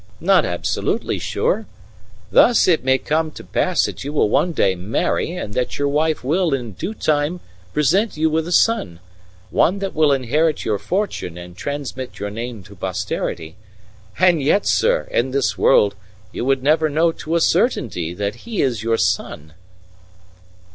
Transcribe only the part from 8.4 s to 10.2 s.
a son one that will